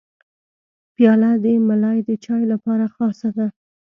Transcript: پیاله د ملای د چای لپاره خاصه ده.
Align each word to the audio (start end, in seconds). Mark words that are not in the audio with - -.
پیاله 0.95 1.31
د 1.43 1.45
ملای 1.67 1.97
د 2.07 2.09
چای 2.23 2.43
لپاره 2.53 2.85
خاصه 2.95 3.29
ده. 3.37 3.47